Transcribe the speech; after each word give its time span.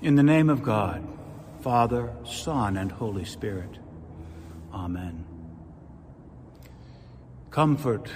In 0.00 0.14
the 0.14 0.22
name 0.22 0.48
of 0.48 0.62
God, 0.62 1.04
Father, 1.60 2.12
Son, 2.24 2.76
and 2.76 2.92
Holy 2.92 3.24
Spirit. 3.24 3.80
Amen. 4.72 5.24
Comfort, 7.50 8.08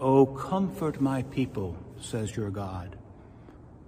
O 0.00 0.26
comfort 0.26 1.00
my 1.00 1.22
people, 1.22 1.76
says 2.00 2.34
your 2.34 2.50
God. 2.50 2.98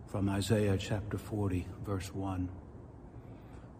From 0.06 0.28
Isaiah 0.28 0.78
chapter 0.78 1.18
40, 1.18 1.66
verse 1.84 2.14
1. 2.14 2.48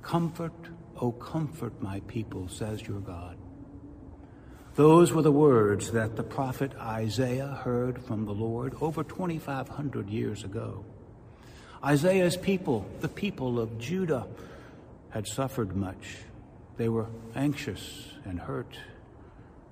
Comfort, 0.03 0.53
O 1.01 1.13
comfort 1.13 1.81
my 1.81 2.01
people, 2.09 2.49
says 2.49 2.83
your 2.83 2.99
God. 2.99 3.37
Those 4.75 5.13
were 5.13 5.23
the 5.23 5.31
words 5.31 5.93
that 5.93 6.17
the 6.17 6.25
prophet 6.25 6.73
Isaiah 6.77 7.61
heard 7.63 8.03
from 8.03 8.25
the 8.25 8.35
Lord 8.35 8.75
over 8.81 9.05
2,500 9.05 10.11
years 10.11 10.43
ago. 10.43 10.85
Isaiah's 11.85 12.37
people, 12.37 12.87
the 13.01 13.09
people 13.09 13.59
of 13.59 13.79
Judah, 13.79 14.27
had 15.11 15.27
suffered 15.27 15.75
much. 15.75 16.19
They 16.77 16.89
were 16.89 17.07
anxious 17.35 18.09
and 18.25 18.39
hurt. 18.39 18.77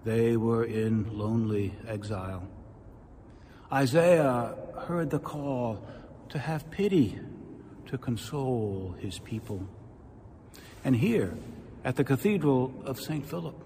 They 0.05 0.37
were 0.37 0.65
in 0.65 1.19
lonely 1.19 1.75
exile. 1.87 2.49
Isaiah 3.71 4.55
heard 4.87 5.11
the 5.11 5.19
call 5.19 5.83
to 6.30 6.39
have 6.39 6.71
pity, 6.71 7.19
to 7.87 7.99
console 7.99 8.95
his 8.99 9.19
people. 9.19 9.66
And 10.85 10.97
here, 10.97 11.35
at 11.85 11.97
the 11.97 12.05
Cathedral 12.05 12.73
of 12.85 12.99
St. 12.99 13.27
Philip, 13.27 13.57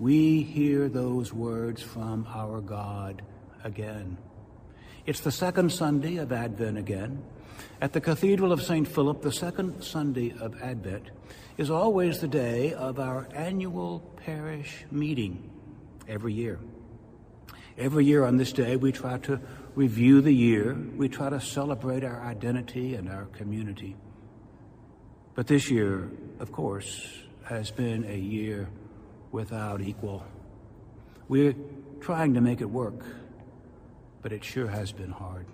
we 0.00 0.42
hear 0.42 0.88
those 0.88 1.32
words 1.32 1.82
from 1.82 2.26
our 2.28 2.60
God 2.60 3.22
again. 3.62 4.16
It's 5.10 5.18
the 5.18 5.32
second 5.32 5.72
Sunday 5.72 6.18
of 6.18 6.30
Advent 6.30 6.78
again. 6.78 7.24
At 7.80 7.92
the 7.94 8.00
Cathedral 8.00 8.52
of 8.52 8.62
St. 8.62 8.86
Philip, 8.86 9.22
the 9.22 9.32
second 9.32 9.82
Sunday 9.82 10.32
of 10.38 10.62
Advent 10.62 11.10
is 11.58 11.68
always 11.68 12.20
the 12.20 12.28
day 12.28 12.74
of 12.74 13.00
our 13.00 13.26
annual 13.34 14.08
parish 14.24 14.84
meeting 14.92 15.50
every 16.06 16.32
year. 16.32 16.60
Every 17.76 18.04
year 18.04 18.24
on 18.24 18.36
this 18.36 18.52
day, 18.52 18.76
we 18.76 18.92
try 18.92 19.18
to 19.18 19.40
review 19.74 20.20
the 20.20 20.32
year, 20.32 20.78
we 20.94 21.08
try 21.08 21.28
to 21.28 21.40
celebrate 21.40 22.04
our 22.04 22.22
identity 22.22 22.94
and 22.94 23.08
our 23.08 23.24
community. 23.32 23.96
But 25.34 25.48
this 25.48 25.72
year, 25.72 26.08
of 26.38 26.52
course, 26.52 27.04
has 27.46 27.72
been 27.72 28.04
a 28.04 28.16
year 28.16 28.68
without 29.32 29.80
equal. 29.80 30.24
We're 31.26 31.56
trying 31.98 32.34
to 32.34 32.40
make 32.40 32.60
it 32.60 32.70
work, 32.70 33.04
but 34.22 34.32
it 34.32 34.44
sure 34.44 34.68
has 34.68 34.92
been 34.92 35.10
hard. 35.10 35.46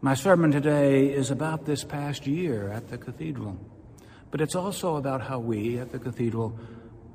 My 0.00 0.14
sermon 0.14 0.50
today 0.50 1.06
is 1.06 1.30
about 1.30 1.66
this 1.66 1.84
past 1.84 2.26
year 2.26 2.70
at 2.70 2.88
the 2.88 2.96
cathedral, 2.96 3.58
but 4.30 4.40
it's 4.40 4.54
also 4.54 4.96
about 4.96 5.20
how 5.20 5.38
we 5.38 5.78
at 5.78 5.92
the 5.92 5.98
cathedral 5.98 6.58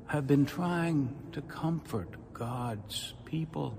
have 0.06 0.26
been 0.26 0.46
trying 0.46 1.14
to 1.32 1.42
comfort 1.42 2.08
God's 2.32 3.14
people. 3.24 3.76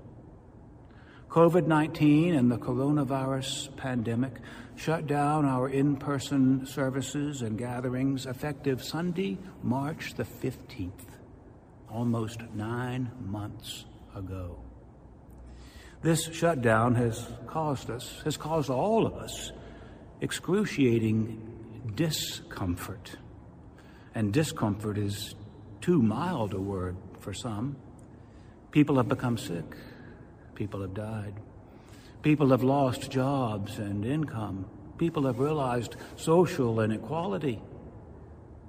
COVID 1.30 1.66
19 1.66 2.34
and 2.34 2.50
the 2.50 2.58
coronavirus 2.58 3.74
pandemic 3.76 4.32
shut 4.76 5.06
down 5.06 5.44
our 5.44 5.68
in 5.68 5.96
person 5.96 6.66
services 6.66 7.42
and 7.42 7.58
gatherings 7.58 8.26
effective 8.26 8.82
Sunday, 8.82 9.38
March 9.62 10.14
the 10.14 10.24
15th, 10.24 10.92
almost 11.90 12.42
nine 12.54 13.10
months 13.20 13.84
ago. 14.14 14.67
This 16.00 16.32
shutdown 16.32 16.94
has 16.94 17.26
caused 17.48 17.90
us, 17.90 18.20
has 18.24 18.36
caused 18.36 18.70
all 18.70 19.04
of 19.04 19.14
us, 19.14 19.50
excruciating 20.20 21.92
discomfort. 21.96 23.16
And 24.14 24.32
discomfort 24.32 24.96
is 24.96 25.34
too 25.80 26.00
mild 26.00 26.54
a 26.54 26.60
word 26.60 26.96
for 27.18 27.34
some. 27.34 27.76
People 28.70 28.96
have 28.96 29.08
become 29.08 29.36
sick. 29.36 29.64
People 30.54 30.82
have 30.82 30.94
died. 30.94 31.34
People 32.22 32.50
have 32.50 32.62
lost 32.62 33.10
jobs 33.10 33.78
and 33.78 34.04
income. 34.04 34.66
People 34.98 35.26
have 35.26 35.40
realized 35.40 35.96
social 36.14 36.80
inequality. 36.80 37.60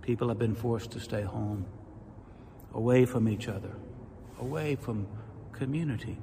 People 0.01 0.29
have 0.29 0.39
been 0.39 0.56
forced 0.56 0.91
to 0.91 1.00
stay 1.00 1.22
home, 1.22 1.66
away 2.73 3.06
from 3.06 3.29
each 3.29 3.47
other, 3.47 3.75
away 4.39 4.75
from 4.75 5.07
community 5.51 6.18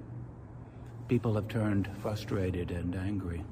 people 1.08 1.34
have 1.34 1.48
turned 1.48 1.88
frustrated 2.02 2.70
and 2.70 2.94
angry. 2.94 3.44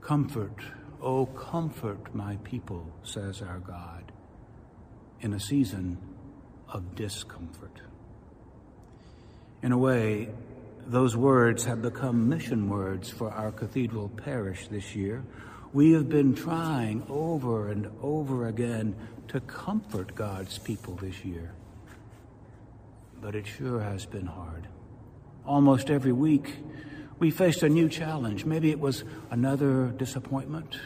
Comfort, 0.00 0.56
oh, 1.00 1.26
comfort 1.26 2.14
my 2.14 2.36
people, 2.44 2.86
says 3.02 3.40
our 3.40 3.58
God, 3.58 4.12
in 5.20 5.32
a 5.32 5.40
season 5.40 5.98
of 6.68 6.94
discomfort. 6.94 7.80
In 9.62 9.72
a 9.72 9.78
way, 9.78 10.28
those 10.86 11.16
words 11.16 11.64
have 11.64 11.80
become 11.80 12.28
mission 12.28 12.68
words 12.68 13.08
for 13.08 13.30
our 13.30 13.50
cathedral 13.50 14.10
parish 14.10 14.68
this 14.68 14.94
year. 14.94 15.24
We 15.72 15.92
have 15.92 16.08
been 16.08 16.34
trying 16.34 17.06
over 17.08 17.70
and 17.70 17.90
over 18.02 18.46
again 18.48 18.94
to 19.28 19.40
comfort 19.40 20.14
God's 20.14 20.58
people 20.58 20.96
this 20.96 21.24
year. 21.24 21.54
But 23.22 23.34
it 23.34 23.46
sure 23.46 23.80
has 23.80 24.04
been 24.04 24.26
hard 24.26 24.68
almost 25.46 25.90
every 25.90 26.12
week, 26.12 26.56
we 27.18 27.30
faced 27.30 27.62
a 27.62 27.68
new 27.68 27.88
challenge. 27.88 28.44
Maybe 28.44 28.70
it 28.70 28.80
was 28.80 29.04
another 29.30 29.88
disappointment, 29.88 30.78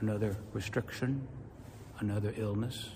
another 0.00 0.36
restriction, 0.52 1.26
another 2.00 2.32
illness. 2.36 2.90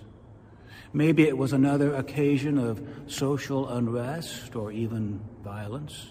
Maybe 0.92 1.24
it 1.24 1.36
was 1.36 1.52
another 1.52 1.94
occasion 1.94 2.58
of 2.58 2.82
social 3.06 3.68
unrest 3.68 4.56
or 4.56 4.72
even 4.72 5.20
violence. 5.44 6.10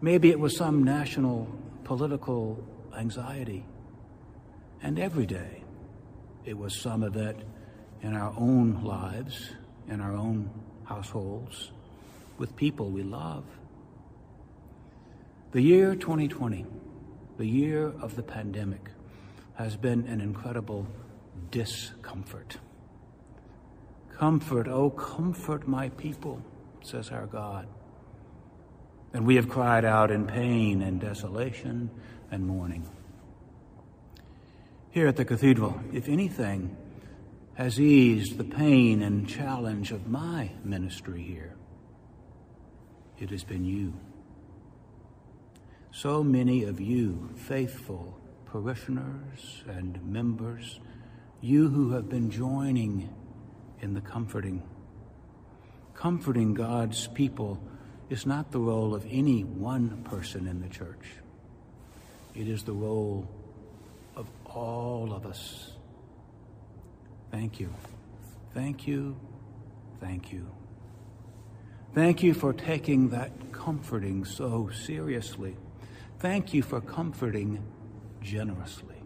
Maybe 0.00 0.30
it 0.30 0.40
was 0.40 0.56
some 0.56 0.82
national 0.84 1.48
political 1.84 2.66
anxiety. 2.96 3.64
And 4.82 4.98
every 4.98 5.26
day, 5.26 5.62
it 6.44 6.56
was 6.56 6.78
some 6.80 7.02
event 7.02 7.38
in 8.02 8.14
our 8.14 8.34
own 8.36 8.82
lives, 8.84 9.50
in 9.88 10.00
our 10.00 10.14
own 10.14 10.50
households, 10.84 11.70
with 12.38 12.54
people 12.56 12.90
we 12.90 13.02
love. 13.02 13.44
The 15.54 15.62
year 15.62 15.94
2020, 15.94 16.66
the 17.38 17.46
year 17.46 17.86
of 17.86 18.16
the 18.16 18.24
pandemic, 18.24 18.90
has 19.54 19.76
been 19.76 20.04
an 20.08 20.20
incredible 20.20 20.84
discomfort. 21.52 22.56
Comfort, 24.12 24.66
oh, 24.66 24.90
comfort 24.90 25.68
my 25.68 25.90
people, 25.90 26.42
says 26.82 27.10
our 27.10 27.26
God. 27.26 27.68
And 29.12 29.24
we 29.24 29.36
have 29.36 29.48
cried 29.48 29.84
out 29.84 30.10
in 30.10 30.26
pain 30.26 30.82
and 30.82 31.00
desolation 31.00 31.88
and 32.32 32.48
mourning. 32.48 32.90
Here 34.90 35.06
at 35.06 35.14
the 35.14 35.24
cathedral, 35.24 35.80
if 35.92 36.08
anything 36.08 36.76
has 37.54 37.78
eased 37.78 38.38
the 38.38 38.44
pain 38.44 39.02
and 39.02 39.28
challenge 39.28 39.92
of 39.92 40.08
my 40.08 40.50
ministry 40.64 41.22
here, 41.22 41.54
it 43.20 43.30
has 43.30 43.44
been 43.44 43.64
you 43.64 43.92
so 45.94 46.24
many 46.24 46.64
of 46.64 46.80
you, 46.80 47.30
faithful 47.36 48.18
parishioners 48.46 49.62
and 49.68 50.04
members, 50.04 50.80
you 51.40 51.68
who 51.68 51.92
have 51.92 52.08
been 52.08 52.32
joining 52.32 53.08
in 53.80 53.94
the 53.94 54.00
comforting. 54.00 54.60
Comforting 55.94 56.52
God's 56.52 57.06
people 57.06 57.62
is 58.10 58.26
not 58.26 58.50
the 58.50 58.58
role 58.58 58.92
of 58.92 59.06
any 59.08 59.44
one 59.44 60.02
person 60.02 60.48
in 60.48 60.60
the 60.60 60.68
church. 60.68 61.06
It 62.34 62.48
is 62.48 62.64
the 62.64 62.72
role 62.72 63.28
of 64.16 64.26
all 64.46 65.12
of 65.12 65.26
us. 65.26 65.74
Thank 67.30 67.60
you. 67.60 67.72
Thank 68.52 68.88
you. 68.88 69.14
Thank 70.00 70.32
you. 70.32 70.50
Thank 71.94 72.24
you 72.24 72.34
for 72.34 72.52
taking 72.52 73.10
that 73.10 73.52
comforting 73.52 74.24
so 74.24 74.70
seriously. 74.70 75.56
Thank 76.18 76.54
you 76.54 76.62
for 76.62 76.80
comforting 76.80 77.62
generously. 78.22 78.96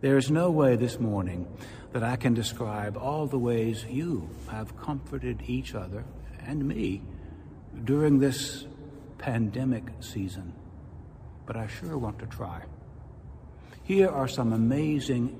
There 0.00 0.16
is 0.16 0.30
no 0.30 0.50
way 0.50 0.76
this 0.76 0.98
morning 1.00 1.46
that 1.92 2.02
I 2.02 2.16
can 2.16 2.34
describe 2.34 2.96
all 2.96 3.26
the 3.26 3.38
ways 3.38 3.84
you 3.84 4.28
have 4.48 4.76
comforted 4.76 5.42
each 5.46 5.74
other 5.74 6.04
and 6.46 6.66
me 6.66 7.02
during 7.84 8.18
this 8.18 8.66
pandemic 9.18 9.84
season, 10.00 10.52
but 11.46 11.56
I 11.56 11.66
sure 11.66 11.96
want 11.98 12.18
to 12.20 12.26
try. 12.26 12.62
Here 13.84 14.08
are 14.08 14.28
some 14.28 14.52
amazing 14.52 15.38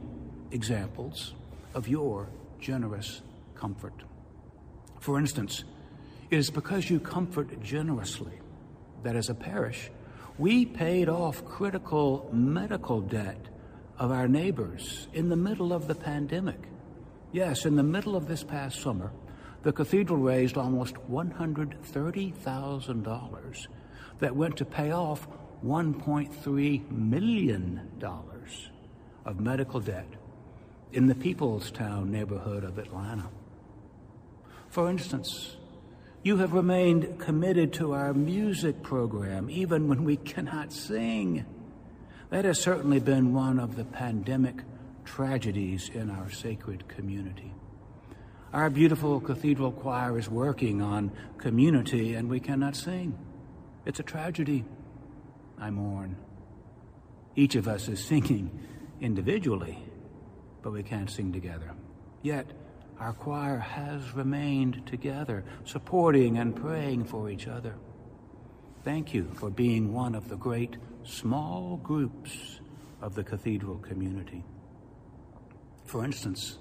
examples 0.50 1.34
of 1.74 1.88
your 1.88 2.28
generous 2.60 3.22
comfort. 3.54 3.94
For 5.00 5.18
instance, 5.18 5.64
it 6.30 6.38
is 6.38 6.50
because 6.50 6.88
you 6.88 7.00
comfort 7.00 7.60
generously 7.62 8.38
that 9.02 9.16
as 9.16 9.28
a 9.28 9.34
parish, 9.34 9.90
We 10.38 10.64
paid 10.64 11.08
off 11.08 11.44
critical 11.44 12.28
medical 12.32 13.00
debt 13.00 13.48
of 13.98 14.10
our 14.10 14.26
neighbors 14.26 15.06
in 15.12 15.28
the 15.28 15.36
middle 15.36 15.72
of 15.72 15.86
the 15.86 15.94
pandemic. 15.94 16.58
Yes, 17.32 17.66
in 17.66 17.76
the 17.76 17.82
middle 17.82 18.16
of 18.16 18.28
this 18.28 18.42
past 18.42 18.80
summer, 18.80 19.12
the 19.62 19.72
cathedral 19.72 20.18
raised 20.18 20.56
almost 20.56 20.94
$130,000 21.10 23.66
that 24.18 24.34
went 24.34 24.56
to 24.56 24.64
pay 24.64 24.90
off 24.90 25.28
$1.3 25.64 26.90
million 26.90 27.88
of 29.24 29.40
medical 29.40 29.80
debt 29.80 30.08
in 30.92 31.06
the 31.06 31.14
Peoplestown 31.14 32.08
neighborhood 32.08 32.64
of 32.64 32.78
Atlanta. 32.78 33.28
For 34.68 34.90
instance, 34.90 35.56
you 36.22 36.36
have 36.36 36.52
remained 36.52 37.18
committed 37.18 37.72
to 37.74 37.92
our 37.92 38.14
music 38.14 38.82
program 38.82 39.50
even 39.50 39.88
when 39.88 40.04
we 40.04 40.16
cannot 40.16 40.72
sing. 40.72 41.44
That 42.30 42.44
has 42.44 42.60
certainly 42.60 43.00
been 43.00 43.34
one 43.34 43.58
of 43.58 43.76
the 43.76 43.84
pandemic 43.84 44.62
tragedies 45.04 45.90
in 45.92 46.10
our 46.10 46.30
sacred 46.30 46.86
community. 46.86 47.52
Our 48.52 48.70
beautiful 48.70 49.20
cathedral 49.20 49.72
choir 49.72 50.18
is 50.18 50.28
working 50.28 50.80
on 50.80 51.10
community 51.38 52.14
and 52.14 52.28
we 52.28 52.38
cannot 52.38 52.76
sing. 52.76 53.18
It's 53.84 53.98
a 53.98 54.04
tragedy. 54.04 54.64
I 55.58 55.70
mourn. 55.70 56.16
Each 57.34 57.56
of 57.56 57.66
us 57.66 57.88
is 57.88 58.04
singing 58.04 58.50
individually, 59.00 59.78
but 60.62 60.72
we 60.72 60.82
can't 60.82 61.10
sing 61.10 61.32
together. 61.32 61.72
Yet, 62.22 62.46
our 63.02 63.12
choir 63.14 63.58
has 63.58 64.14
remained 64.14 64.86
together, 64.86 65.42
supporting 65.64 66.38
and 66.38 66.54
praying 66.54 67.04
for 67.04 67.28
each 67.28 67.48
other. 67.48 67.74
Thank 68.84 69.12
you 69.12 69.28
for 69.34 69.50
being 69.50 69.92
one 69.92 70.14
of 70.14 70.28
the 70.28 70.36
great 70.36 70.76
small 71.02 71.80
groups 71.82 72.60
of 73.00 73.16
the 73.16 73.24
cathedral 73.24 73.78
community. 73.78 74.44
For 75.84 76.04
instance, 76.04 76.58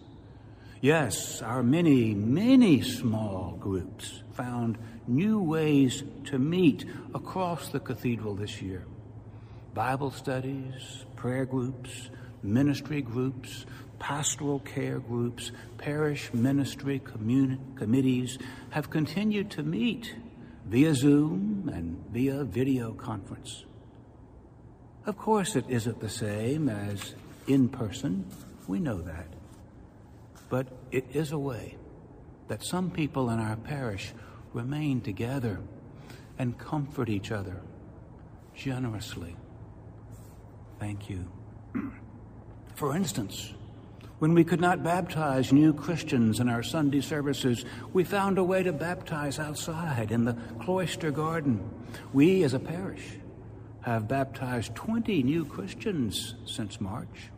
yes, 0.81 1.43
our 1.43 1.61
many, 1.61 2.15
many 2.15 2.81
small 2.81 3.55
groups 3.59 4.23
found 4.33 4.79
new 5.07 5.39
ways 5.39 6.03
to 6.25 6.39
meet 6.39 6.85
across 7.13 7.69
the 7.69 7.79
cathedral 7.79 8.33
this 8.33 8.63
year. 8.63 8.87
Bible 9.75 10.09
studies, 10.09 11.05
prayer 11.15 11.45
groups, 11.45 12.09
ministry 12.43 13.01
groups, 13.01 13.65
pastoral 13.99 14.59
care 14.59 14.99
groups, 14.99 15.51
parish 15.77 16.33
ministry 16.33 16.99
communi- 16.99 17.59
committees 17.77 18.37
have 18.71 18.89
continued 18.89 19.51
to 19.51 19.63
meet 19.63 20.15
via 20.65 20.93
Zoom 20.95 21.69
and 21.73 22.03
via 22.11 22.43
video 22.43 22.93
conference. 22.93 23.65
Of 25.05 25.17
course, 25.17 25.55
it 25.55 25.65
isn't 25.67 25.99
the 25.99 26.09
same 26.09 26.69
as 26.69 27.15
in 27.47 27.69
person. 27.69 28.25
We 28.67 28.79
know 28.79 29.01
that. 29.01 29.27
But 30.49 30.67
it 30.91 31.05
is 31.13 31.31
a 31.31 31.39
way 31.39 31.77
that 32.47 32.63
some 32.63 32.91
people 32.91 33.29
in 33.29 33.39
our 33.39 33.55
parish 33.55 34.13
remain 34.53 35.01
together 35.01 35.59
and 36.37 36.57
comfort 36.57 37.09
each 37.09 37.31
other 37.31 37.61
generously. 38.55 39.35
Thank 40.79 41.09
you. 41.09 41.31
For 42.81 42.95
instance, 42.95 43.53
when 44.17 44.33
we 44.33 44.43
could 44.43 44.59
not 44.59 44.83
baptize 44.83 45.53
new 45.53 45.71
Christians 45.71 46.39
in 46.39 46.49
our 46.49 46.63
Sunday 46.63 47.01
services, 47.01 47.63
we 47.93 48.03
found 48.03 48.39
a 48.39 48.43
way 48.43 48.63
to 48.63 48.73
baptize 48.73 49.37
outside 49.37 50.11
in 50.11 50.25
the 50.25 50.35
cloister 50.59 51.11
garden. 51.11 51.63
We, 52.11 52.41
as 52.41 52.55
a 52.55 52.59
parish, 52.59 53.19
have 53.81 54.07
baptized 54.07 54.73
20 54.73 55.21
new 55.21 55.45
Christians 55.45 56.33
since 56.47 56.81
March. 56.81 57.29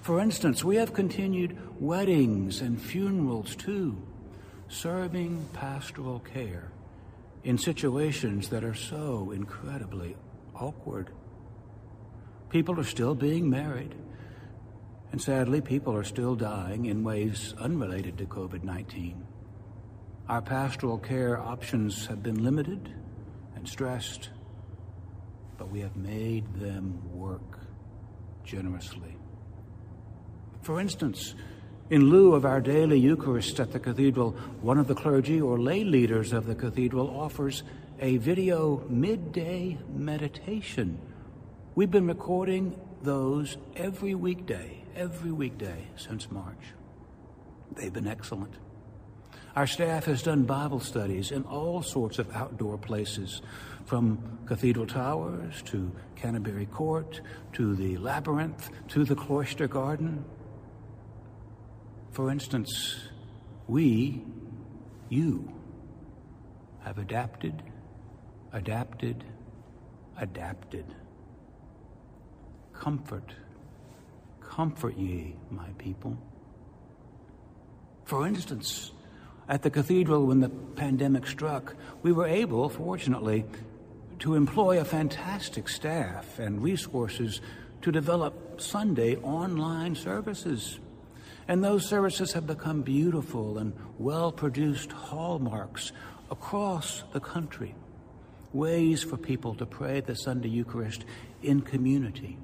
For 0.00 0.20
instance, 0.20 0.62
we 0.62 0.76
have 0.76 0.94
continued 0.94 1.58
weddings 1.80 2.60
and 2.60 2.80
funerals 2.80 3.56
too, 3.56 4.00
serving 4.68 5.44
pastoral 5.54 6.20
care 6.20 6.70
in 7.42 7.58
situations 7.58 8.48
that 8.50 8.62
are 8.62 8.76
so 8.76 9.32
incredibly 9.32 10.14
awkward. 10.54 11.10
People 12.48 12.78
are 12.78 12.84
still 12.84 13.16
being 13.16 13.50
married, 13.50 13.92
and 15.14 15.22
sadly, 15.22 15.60
people 15.60 15.94
are 15.94 16.02
still 16.02 16.34
dying 16.34 16.86
in 16.86 17.04
ways 17.04 17.54
unrelated 17.60 18.18
to 18.18 18.26
COVID 18.26 18.64
19. 18.64 19.24
Our 20.28 20.42
pastoral 20.42 20.98
care 20.98 21.38
options 21.38 22.06
have 22.06 22.20
been 22.20 22.42
limited 22.42 22.92
and 23.54 23.68
stressed 23.68 24.30
but 25.56 25.70
we 25.70 25.78
have 25.78 25.94
made 25.94 26.52
them 26.54 27.00
work 27.12 27.60
generously. 28.44 29.16
For 30.62 30.80
instance, 30.80 31.36
in 31.90 32.10
lieu 32.10 32.34
of 32.34 32.44
our 32.44 32.60
daily 32.60 32.98
Eucharist 32.98 33.60
at 33.60 33.70
the 33.70 33.78
cathedral, 33.78 34.32
one 34.62 34.78
of 34.78 34.88
the 34.88 34.96
clergy 34.96 35.40
or 35.40 35.60
lay 35.60 35.84
leaders 35.84 36.32
of 36.32 36.46
the 36.46 36.56
cathedral 36.56 37.08
offers 37.08 37.62
a 38.00 38.16
video 38.16 38.84
midday 38.88 39.78
meditation. 39.94 40.98
We've 41.76 41.90
been 41.90 42.08
recording 42.08 42.78
those 43.04 43.56
every 43.76 44.14
weekday, 44.14 44.82
every 44.96 45.30
weekday 45.30 45.86
since 45.96 46.30
March. 46.30 46.72
They've 47.76 47.92
been 47.92 48.06
excellent. 48.06 48.54
Our 49.56 49.66
staff 49.66 50.06
has 50.06 50.22
done 50.22 50.44
Bible 50.44 50.80
studies 50.80 51.30
in 51.30 51.44
all 51.44 51.82
sorts 51.82 52.18
of 52.18 52.34
outdoor 52.34 52.76
places 52.76 53.40
from 53.84 54.40
Cathedral 54.46 54.86
Towers 54.86 55.62
to 55.66 55.92
Canterbury 56.16 56.66
Court 56.66 57.20
to 57.52 57.76
the 57.76 57.96
Labyrinth 57.98 58.70
to 58.88 59.04
the 59.04 59.14
Cloister 59.14 59.68
Garden. 59.68 60.24
For 62.10 62.30
instance, 62.30 62.96
we, 63.68 64.24
you, 65.08 65.52
have 66.82 66.98
adapted, 66.98 67.62
adapted, 68.52 69.24
adapted. 70.18 70.86
Comfort, 72.84 73.32
comfort 74.42 74.98
ye, 74.98 75.36
my 75.50 75.68
people. 75.78 76.18
For 78.04 78.26
instance, 78.26 78.92
at 79.48 79.62
the 79.62 79.70
cathedral 79.70 80.26
when 80.26 80.40
the 80.40 80.50
pandemic 80.50 81.26
struck, 81.26 81.76
we 82.02 82.12
were 82.12 82.26
able, 82.26 82.68
fortunately, 82.68 83.46
to 84.18 84.34
employ 84.34 84.78
a 84.78 84.84
fantastic 84.84 85.66
staff 85.70 86.38
and 86.38 86.62
resources 86.62 87.40
to 87.80 87.90
develop 87.90 88.60
Sunday 88.60 89.16
online 89.16 89.94
services. 89.94 90.78
And 91.48 91.64
those 91.64 91.88
services 91.88 92.34
have 92.34 92.46
become 92.46 92.82
beautiful 92.82 93.56
and 93.56 93.72
well 93.98 94.30
produced 94.30 94.92
hallmarks 94.92 95.90
across 96.30 97.02
the 97.14 97.20
country, 97.20 97.74
ways 98.52 99.02
for 99.02 99.16
people 99.16 99.54
to 99.54 99.64
pray 99.64 100.00
the 100.00 100.14
Sunday 100.14 100.50
Eucharist 100.50 101.06
in 101.42 101.62
community, 101.62 102.36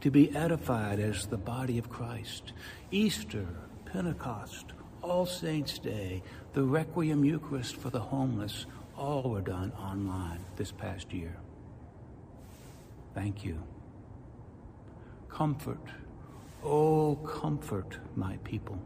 to 0.00 0.10
be 0.10 0.34
edified 0.34 1.00
as 1.00 1.26
the 1.26 1.36
body 1.36 1.78
of 1.78 1.90
Christ. 1.90 2.52
Easter, 2.90 3.46
Pentecost, 3.86 4.66
All 5.02 5.26
Saints' 5.26 5.78
Day, 5.78 6.22
the 6.52 6.62
Requiem 6.62 7.24
Eucharist 7.24 7.76
for 7.76 7.90
the 7.90 8.00
homeless, 8.00 8.66
all 8.96 9.30
were 9.30 9.40
done 9.40 9.72
online 9.78 10.44
this 10.56 10.72
past 10.72 11.12
year. 11.12 11.36
Thank 13.14 13.44
you. 13.44 13.62
Comfort, 15.28 15.84
oh, 16.64 17.16
comfort 17.16 17.98
my 18.16 18.36
people. 18.38 18.78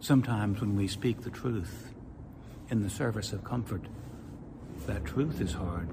Sometimes 0.00 0.60
when 0.60 0.76
we 0.76 0.86
speak 0.86 1.22
the 1.22 1.30
truth 1.30 1.92
in 2.70 2.82
the 2.82 2.90
service 2.90 3.32
of 3.32 3.42
comfort, 3.42 3.82
that 4.86 5.04
truth 5.04 5.40
is 5.40 5.52
hard. 5.52 5.88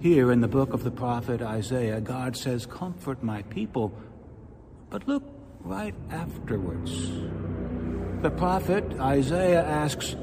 Here 0.00 0.30
in 0.30 0.40
the 0.40 0.48
book 0.48 0.72
of 0.72 0.84
the 0.84 0.90
prophet 0.90 1.42
Isaiah, 1.42 2.00
God 2.00 2.36
says, 2.36 2.66
Comfort 2.66 3.22
my 3.22 3.42
people. 3.42 3.92
But 4.90 5.08
look 5.08 5.24
right 5.60 5.94
afterwards. 6.10 7.10
The 8.22 8.30
prophet 8.30 8.84
Isaiah 9.00 9.64
asks, 9.64 10.16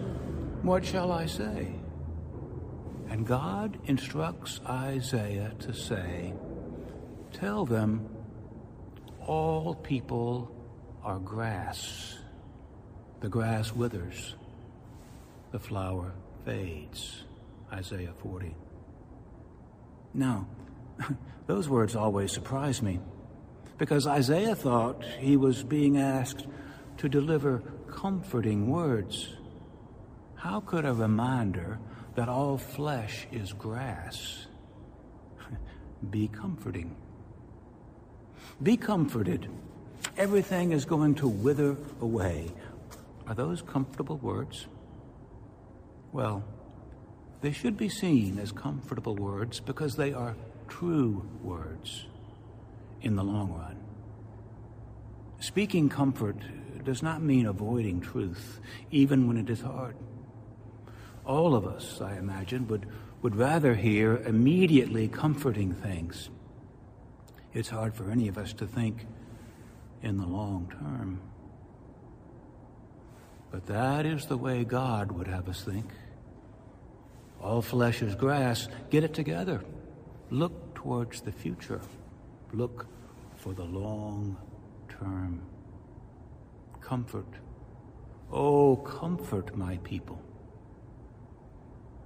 what 0.63 0.85
shall 0.85 1.11
I 1.11 1.25
say? 1.25 1.67
And 3.09 3.27
God 3.27 3.77
instructs 3.83 4.61
Isaiah 4.65 5.51
to 5.59 5.73
say, 5.73 6.33
Tell 7.33 7.65
them, 7.65 8.07
all 9.27 9.75
people 9.75 10.49
are 11.03 11.19
grass. 11.19 12.17
The 13.19 13.27
grass 13.27 13.73
withers, 13.73 14.35
the 15.51 15.59
flower 15.59 16.13
fades. 16.45 17.25
Isaiah 17.73 18.13
40. 18.21 18.55
Now, 20.13 20.47
those 21.47 21.67
words 21.67 21.95
always 21.95 22.31
surprise 22.31 22.81
me 22.81 22.99
because 23.77 24.07
Isaiah 24.07 24.55
thought 24.55 25.03
he 25.19 25.37
was 25.37 25.63
being 25.63 25.97
asked 25.97 26.45
to 26.97 27.09
deliver 27.09 27.63
comforting 27.87 28.69
words. 28.69 29.33
How 30.35 30.59
could 30.59 30.85
a 30.85 30.93
reminder 30.93 31.79
that 32.15 32.29
all 32.29 32.57
flesh 32.57 33.27
is 33.31 33.53
grass. 33.53 34.45
Be 36.09 36.27
comforting. 36.27 36.95
Be 38.61 38.77
comforted. 38.77 39.49
Everything 40.17 40.71
is 40.71 40.85
going 40.85 41.15
to 41.15 41.27
wither 41.27 41.75
away. 42.01 42.51
Are 43.27 43.33
those 43.33 43.61
comfortable 43.61 44.17
words? 44.17 44.67
Well, 46.11 46.43
they 47.43 47.51
should 47.51 47.75
be 47.75 47.89
seen 47.89 48.39
as 48.39 48.53
comfortable 48.53 49.15
words 49.15 49.59
because 49.59 49.97
they 49.97 50.13
are 50.13 50.33
true 50.69 51.27
words 51.43 52.05
in 53.01 53.17
the 53.17 53.23
long 53.23 53.51
run. 53.51 53.75
Speaking 55.41 55.89
comfort 55.89 56.37
does 56.85 57.03
not 57.03 57.21
mean 57.21 57.45
avoiding 57.45 57.99
truth, 57.99 58.61
even 58.91 59.27
when 59.27 59.35
it 59.35 59.49
is 59.49 59.59
hard. 59.59 59.97
All 61.25 61.53
of 61.53 61.67
us, 61.67 61.99
I 61.99 62.15
imagine, 62.15 62.65
would, 62.69 62.85
would 63.21 63.35
rather 63.35 63.75
hear 63.75 64.17
immediately 64.25 65.09
comforting 65.09 65.73
things. 65.73 66.29
It's 67.53 67.67
hard 67.67 67.93
for 67.93 68.09
any 68.09 68.29
of 68.29 68.37
us 68.37 68.53
to 68.53 68.67
think 68.67 69.05
in 70.01 70.17
the 70.17 70.25
long 70.25 70.71
term. 70.79 71.19
But 73.51 73.65
that 73.65 74.05
is 74.05 74.27
the 74.27 74.37
way 74.37 74.63
God 74.63 75.11
would 75.11 75.27
have 75.27 75.49
us 75.49 75.61
think. 75.61 75.87
All 77.43 77.61
flesh 77.61 78.01
is 78.01 78.15
grass. 78.15 78.69
Get 78.89 79.03
it 79.03 79.13
together. 79.13 79.61
Look 80.29 80.73
towards 80.73 81.21
the 81.21 81.31
future. 81.31 81.81
Look 82.53 82.87
for 83.35 83.53
the 83.53 83.65
long 83.65 84.37
term. 84.87 85.41
Comfort. 86.79 87.27
Oh, 88.31 88.77
comfort 88.77 89.55
my 89.55 89.77
people. 89.83 90.19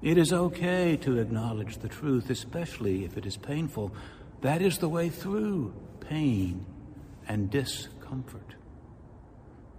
It 0.01 0.17
is 0.17 0.33
okay 0.33 0.97
to 0.97 1.19
acknowledge 1.19 1.77
the 1.77 1.87
truth, 1.87 2.29
especially 2.29 3.05
if 3.05 3.17
it 3.17 3.25
is 3.25 3.37
painful. 3.37 3.93
That 4.41 4.61
is 4.61 4.77
the 4.77 4.89
way 4.89 5.09
through 5.09 5.73
pain 5.99 6.65
and 7.27 7.49
discomfort. 7.49 8.55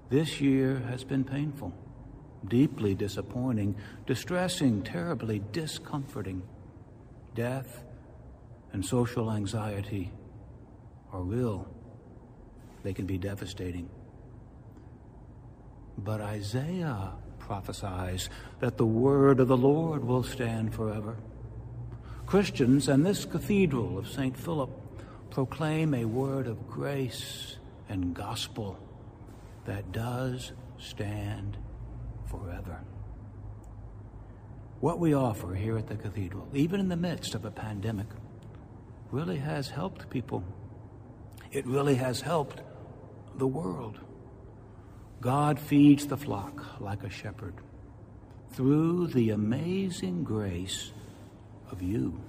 This 0.09 0.41
year 0.41 0.79
has 0.88 1.05
been 1.05 1.25
painful, 1.25 1.73
deeply 2.47 2.95
disappointing, 2.95 3.75
distressing, 4.07 4.83
terribly 4.83 5.42
discomforting. 5.52 6.42
Death 7.35 7.85
and 8.73 8.85
social 8.85 9.30
anxiety 9.30 10.11
are 11.12 11.23
real, 11.23 11.66
they 12.83 12.92
can 12.92 13.07
be 13.07 13.18
devastating. 13.18 13.88
But 15.97 16.21
Isaiah 16.21 17.12
prophesies 17.38 18.28
that 18.61 18.76
the 18.76 18.87
word 18.87 19.40
of 19.40 19.49
the 19.49 19.57
Lord 19.57 20.04
will 20.04 20.23
stand 20.23 20.75
forever. 20.75 21.16
Christians 22.26 22.88
and 22.88 23.07
this 23.07 23.25
cathedral 23.25 23.99
of 23.99 24.09
St. 24.09 24.37
Philip 24.37 24.71
proclaim 25.30 25.95
a 25.95 26.04
word 26.04 26.47
of 26.47 26.68
grace 26.68 27.57
and 27.88 28.14
gospel 28.14 28.78
that 29.64 29.92
does 29.92 30.52
stand 30.78 31.57
forever. 32.31 32.81
What 34.81 35.01
we 35.01 35.15
offer 35.15 35.55
here 35.55 35.77
at 35.77 35.89
the 35.89 35.97
cathedral, 35.97 36.49
even 36.55 36.79
in 36.81 36.89
the 36.89 36.97
midst 36.97 37.35
of 37.35 37.45
a 37.45 37.51
pandemic, 37.51 38.07
really 39.11 39.39
has 39.39 39.69
helped 39.69 40.09
people. 40.11 40.45
It 41.51 41.67
really 41.67 41.97
has 41.97 42.21
helped 42.21 42.61
the 43.37 43.47
world. 43.47 43.99
God 45.21 45.59
feeds 45.59 46.07
the 46.07 46.17
flock 46.17 46.81
like 46.81 47.03
a 47.03 47.11
shepherd 47.11 47.55
through 48.53 49.09
the 49.09 49.31
amazing 49.31 50.25
grace 50.25 50.93
of 51.71 51.83
you, 51.83 52.21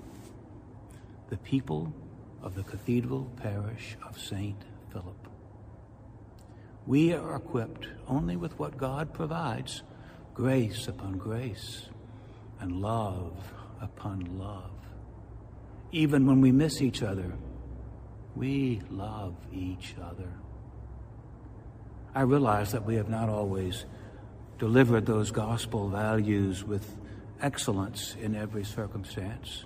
the 1.30 1.38
people 1.38 1.94
of 2.42 2.56
the 2.56 2.64
Cathedral 2.64 3.30
Parish 3.38 3.96
of 4.08 4.20
St. 4.20 4.58
Philip. 4.92 5.28
We 6.88 7.14
are 7.14 7.36
equipped 7.36 7.88
only 8.08 8.36
with 8.36 8.58
what 8.58 8.78
God 8.78 9.14
provides 9.14 9.84
grace 10.34 10.88
upon 10.88 11.18
grace 11.18 11.88
and 12.60 12.82
love 12.82 13.54
upon 13.82 14.38
love. 14.38 14.72
Even 15.92 16.26
when 16.26 16.42
we 16.42 16.52
miss 16.52 16.82
each 16.82 17.02
other, 17.02 17.34
we 18.36 18.82
love 18.90 19.36
each 19.52 19.96
other. 20.02 20.32
I 22.14 22.22
realize 22.22 22.72
that 22.72 22.86
we 22.86 22.96
have 22.96 23.10
not 23.10 23.30
always 23.30 23.86
delivered 24.58 25.06
those 25.06 25.32
gospel 25.32 25.90
values 25.90 26.64
with 26.64 26.98
excellence 27.42 28.16
in 28.20 28.36
every 28.36 28.64
circumstance. 28.64 29.66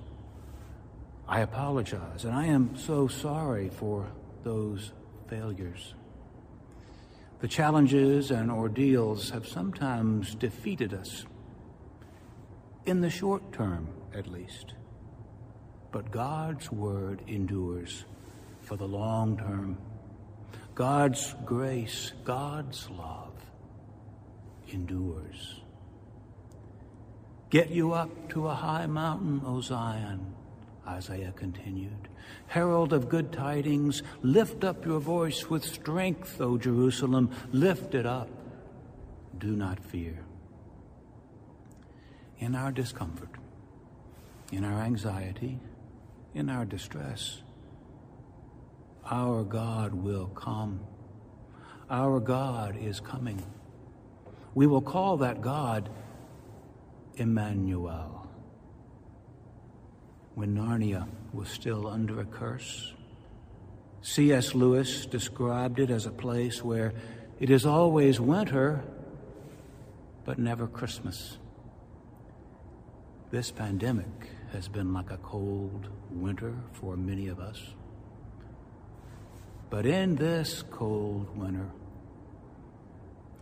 I 1.27 1.39
apologize, 1.39 2.25
and 2.25 2.33
I 2.33 2.45
am 2.45 2.75
so 2.75 3.07
sorry 3.07 3.69
for 3.69 4.07
those 4.43 4.91
failures. 5.27 5.95
The 7.43 7.49
challenges 7.49 8.31
and 8.31 8.49
ordeals 8.49 9.31
have 9.31 9.45
sometimes 9.45 10.33
defeated 10.33 10.93
us, 10.93 11.25
in 12.85 13.01
the 13.01 13.09
short 13.09 13.51
term 13.51 13.89
at 14.13 14.31
least. 14.31 14.75
But 15.91 16.09
God's 16.09 16.71
word 16.71 17.21
endures 17.27 18.05
for 18.61 18.77
the 18.77 18.87
long 18.87 19.35
term. 19.35 19.77
God's 20.73 21.35
grace, 21.43 22.13
God's 22.23 22.89
love 22.89 23.33
endures. 24.69 25.59
Get 27.49 27.71
you 27.71 27.91
up 27.91 28.29
to 28.29 28.47
a 28.47 28.55
high 28.55 28.85
mountain, 28.85 29.41
O 29.45 29.59
Zion, 29.59 30.33
Isaiah 30.87 31.33
continued. 31.35 32.09
Herald 32.47 32.93
of 32.93 33.09
good 33.09 33.31
tidings, 33.31 34.03
lift 34.21 34.63
up 34.63 34.85
your 34.85 34.99
voice 34.99 35.49
with 35.49 35.63
strength, 35.63 36.41
O 36.41 36.57
Jerusalem. 36.57 37.31
Lift 37.51 37.95
it 37.95 38.05
up. 38.05 38.29
Do 39.37 39.55
not 39.55 39.79
fear. 39.79 40.25
In 42.39 42.55
our 42.55 42.71
discomfort, 42.71 43.29
in 44.51 44.63
our 44.63 44.81
anxiety, 44.81 45.59
in 46.33 46.49
our 46.49 46.65
distress, 46.65 47.41
our 49.09 49.43
God 49.43 49.93
will 49.93 50.27
come. 50.27 50.81
Our 51.89 52.19
God 52.19 52.77
is 52.77 52.99
coming. 52.99 53.41
We 54.55 54.67
will 54.67 54.81
call 54.81 55.17
that 55.17 55.41
God 55.41 55.89
Emmanuel. 57.15 58.12
When 60.35 60.55
Narnia 60.55 61.07
was 61.31 61.49
still 61.49 61.87
under 61.87 62.19
a 62.19 62.25
curse, 62.25 62.93
C.S. 64.01 64.55
Lewis 64.55 65.05
described 65.05 65.79
it 65.79 65.89
as 65.89 66.05
a 66.05 66.11
place 66.11 66.63
where 66.63 66.93
it 67.39 67.49
is 67.49 67.65
always 67.65 68.19
winter, 68.19 68.83
but 70.25 70.39
never 70.39 70.67
Christmas. 70.67 71.37
This 73.31 73.51
pandemic 73.51 74.29
has 74.51 74.67
been 74.67 74.93
like 74.93 75.11
a 75.11 75.17
cold 75.17 75.87
winter 76.11 76.53
for 76.73 76.97
many 76.97 77.27
of 77.27 77.39
us. 77.39 77.61
But 79.69 79.85
in 79.85 80.15
this 80.15 80.63
cold 80.69 81.35
winter, 81.37 81.69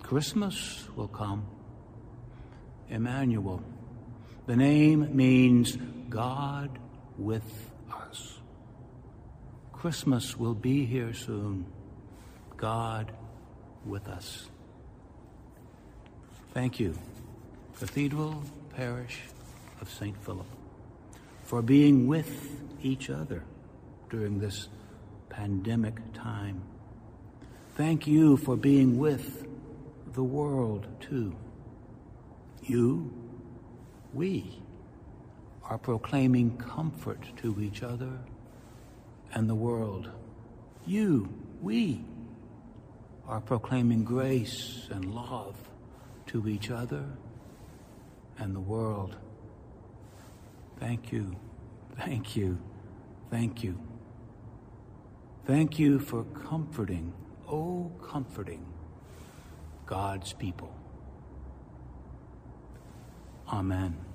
Christmas 0.02 0.88
will 0.96 1.08
come. 1.08 1.46
Emmanuel. 2.90 3.64
The 4.46 4.56
name 4.56 5.16
means 5.16 5.78
God 6.10 6.78
with 7.18 7.72
us. 7.92 8.40
Christmas 9.74 10.38
will 10.38 10.54
be 10.54 10.86
here 10.86 11.14
soon. 11.14 11.66
God 12.58 13.12
with 13.86 14.08
us. 14.08 14.48
Thank 16.54 16.80
you, 16.80 16.98
Cathedral 17.80 18.44
Parish 18.76 19.22
of 19.80 19.90
St. 19.90 20.16
Philip, 20.24 20.46
for 21.44 21.62
being 21.62 22.08
with 22.08 22.62
each 22.84 23.10
other 23.10 23.44
during 24.10 24.40
this 24.40 24.68
pandemic 25.30 25.96
time. 26.14 26.62
Thank 27.76 28.06
you 28.06 28.38
for 28.38 28.58
being 28.58 28.98
with 28.98 29.48
the 30.14 30.24
world 30.24 30.88
too. 31.00 31.36
You, 32.64 33.12
we, 34.14 34.62
are 35.72 35.78
proclaiming 35.78 36.58
comfort 36.58 37.24
to 37.38 37.62
each 37.62 37.82
other 37.82 38.12
and 39.34 39.50
the 39.50 39.56
world. 39.56 40.10
You, 40.86 41.34
we, 41.62 42.04
are 43.26 43.40
proclaiming 43.40 44.04
grace 44.04 44.90
and 44.92 45.16
love 45.16 45.56
to 46.28 46.46
each 46.50 46.70
other 46.70 47.06
and 48.38 48.54
the 48.54 48.60
world. 48.60 49.16
Thank 50.78 51.14
you, 51.14 51.38
thank 51.96 52.36
you, 52.36 52.60
thank 53.30 53.64
you. 53.64 53.80
Thank 55.46 55.80
you 55.80 56.00
for 56.00 56.26
comforting, 56.26 57.14
oh, 57.48 57.90
comforting 58.04 58.66
God's 59.86 60.34
people. 60.34 60.76
Amen. 63.48 64.11